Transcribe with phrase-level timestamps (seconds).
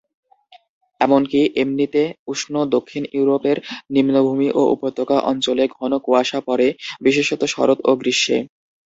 [1.01, 2.01] এমনকি এমনিতে
[2.27, 3.57] উষ্ণ দক্ষিণ ইউরোপের
[3.95, 6.67] নিম্নভূমি ও উপত্যকা অঞ্চলে ঘন কুয়াশা পড়ে,
[7.05, 8.37] বিশেষত শরৎ ও গ্রীষ্মে।